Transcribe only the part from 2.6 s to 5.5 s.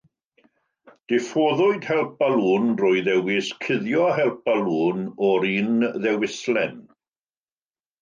drwy ddewis Cuddio Help Balŵn o'r